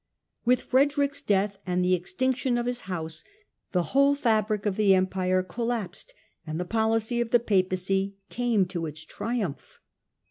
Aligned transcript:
With 0.45 0.63
Frederick's 0.63 1.21
death 1.21 1.57
and 1.67 1.85
the 1.85 1.93
extinction 1.93 2.57
of 2.57 2.65
his 2.65 2.81
house 2.89 3.23
the 3.71 3.83
whole 3.93 4.15
fabric 4.15 4.65
of 4.65 4.75
the 4.75 4.95
Empire 4.95 5.43
collapsed 5.43 6.15
and 6.47 6.59
the 6.59 6.65
policy 6.65 7.21
of 7.21 7.29
the 7.29 7.39
Papacy 7.39 8.15
came 8.27 8.65
to 8.69 8.87
its 8.87 9.05
triumph. 9.05 9.79